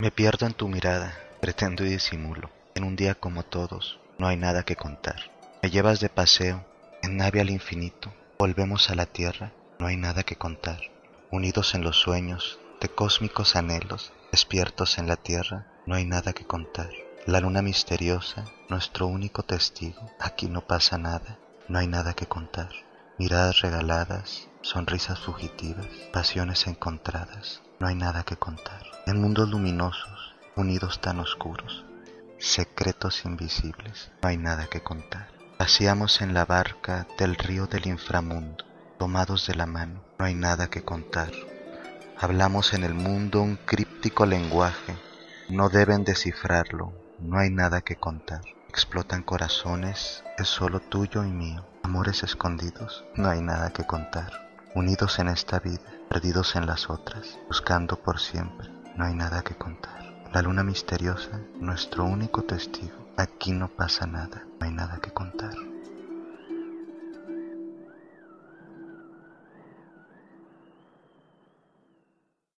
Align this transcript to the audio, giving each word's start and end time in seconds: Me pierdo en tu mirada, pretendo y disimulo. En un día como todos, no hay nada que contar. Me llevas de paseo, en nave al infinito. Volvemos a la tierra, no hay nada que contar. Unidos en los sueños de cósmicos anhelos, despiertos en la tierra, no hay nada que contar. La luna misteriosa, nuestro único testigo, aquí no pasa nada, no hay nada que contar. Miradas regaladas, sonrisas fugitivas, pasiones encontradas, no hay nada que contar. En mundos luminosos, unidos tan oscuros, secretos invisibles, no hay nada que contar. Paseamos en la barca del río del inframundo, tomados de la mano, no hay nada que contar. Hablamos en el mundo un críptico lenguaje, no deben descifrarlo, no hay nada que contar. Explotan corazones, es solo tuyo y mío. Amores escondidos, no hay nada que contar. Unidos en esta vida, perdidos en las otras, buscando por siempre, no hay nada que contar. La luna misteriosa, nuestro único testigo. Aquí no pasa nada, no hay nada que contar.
Me 0.00 0.12
pierdo 0.12 0.46
en 0.46 0.54
tu 0.54 0.68
mirada, 0.68 1.18
pretendo 1.40 1.84
y 1.84 1.88
disimulo. 1.88 2.50
En 2.76 2.84
un 2.84 2.94
día 2.94 3.16
como 3.16 3.42
todos, 3.42 3.98
no 4.16 4.28
hay 4.28 4.36
nada 4.36 4.62
que 4.62 4.76
contar. 4.76 5.32
Me 5.60 5.70
llevas 5.70 5.98
de 5.98 6.08
paseo, 6.08 6.64
en 7.02 7.16
nave 7.16 7.40
al 7.40 7.50
infinito. 7.50 8.14
Volvemos 8.38 8.90
a 8.90 8.94
la 8.94 9.06
tierra, 9.06 9.50
no 9.80 9.88
hay 9.88 9.96
nada 9.96 10.22
que 10.22 10.36
contar. 10.36 10.78
Unidos 11.32 11.74
en 11.74 11.82
los 11.82 11.96
sueños 11.98 12.60
de 12.80 12.88
cósmicos 12.88 13.56
anhelos, 13.56 14.12
despiertos 14.30 14.98
en 14.98 15.08
la 15.08 15.16
tierra, 15.16 15.66
no 15.84 15.96
hay 15.96 16.04
nada 16.04 16.32
que 16.32 16.46
contar. 16.46 16.90
La 17.26 17.40
luna 17.40 17.60
misteriosa, 17.60 18.44
nuestro 18.68 19.08
único 19.08 19.42
testigo, 19.42 20.12
aquí 20.20 20.46
no 20.46 20.60
pasa 20.60 20.96
nada, 20.96 21.40
no 21.66 21.80
hay 21.80 21.88
nada 21.88 22.14
que 22.14 22.26
contar. 22.26 22.70
Miradas 23.18 23.62
regaladas, 23.62 24.48
sonrisas 24.62 25.18
fugitivas, 25.18 25.88
pasiones 26.12 26.68
encontradas, 26.68 27.62
no 27.80 27.88
hay 27.88 27.96
nada 27.96 28.22
que 28.22 28.36
contar. 28.36 28.84
En 29.06 29.20
mundos 29.20 29.48
luminosos, 29.48 30.36
unidos 30.54 31.00
tan 31.00 31.18
oscuros, 31.18 31.84
secretos 32.38 33.24
invisibles, 33.24 34.12
no 34.22 34.28
hay 34.28 34.36
nada 34.36 34.68
que 34.68 34.84
contar. 34.84 35.32
Paseamos 35.56 36.20
en 36.20 36.32
la 36.32 36.44
barca 36.44 37.08
del 37.18 37.34
río 37.34 37.66
del 37.66 37.88
inframundo, 37.88 38.64
tomados 39.00 39.48
de 39.48 39.56
la 39.56 39.66
mano, 39.66 40.04
no 40.16 40.24
hay 40.24 40.34
nada 40.34 40.70
que 40.70 40.84
contar. 40.84 41.32
Hablamos 42.16 42.72
en 42.72 42.84
el 42.84 42.94
mundo 42.94 43.42
un 43.42 43.56
críptico 43.56 44.26
lenguaje, 44.26 44.96
no 45.48 45.70
deben 45.70 46.04
descifrarlo, 46.04 46.92
no 47.18 47.40
hay 47.40 47.50
nada 47.50 47.80
que 47.80 47.96
contar. 47.96 48.42
Explotan 48.68 49.22
corazones, 49.22 50.22
es 50.36 50.46
solo 50.46 50.80
tuyo 50.80 51.24
y 51.24 51.30
mío. 51.30 51.64
Amores 51.82 52.22
escondidos, 52.22 53.04
no 53.16 53.28
hay 53.30 53.40
nada 53.40 53.72
que 53.72 53.86
contar. 53.86 54.50
Unidos 54.74 55.18
en 55.18 55.28
esta 55.28 55.58
vida, 55.58 55.80
perdidos 56.10 56.54
en 56.54 56.66
las 56.66 56.90
otras, 56.90 57.38
buscando 57.48 57.96
por 57.96 58.20
siempre, 58.20 58.68
no 58.94 59.06
hay 59.06 59.14
nada 59.14 59.42
que 59.42 59.54
contar. 59.54 60.04
La 60.32 60.42
luna 60.42 60.62
misteriosa, 60.62 61.40
nuestro 61.58 62.04
único 62.04 62.42
testigo. 62.42 63.08
Aquí 63.16 63.52
no 63.52 63.68
pasa 63.68 64.06
nada, 64.06 64.44
no 64.60 64.66
hay 64.66 64.72
nada 64.72 64.98
que 65.00 65.10
contar. 65.12 65.54